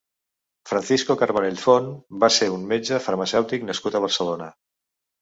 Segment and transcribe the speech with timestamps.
[0.71, 1.93] Francisco Carbonell Font
[2.25, 4.53] va ser un metge farmacèutic nascut a Barcelona.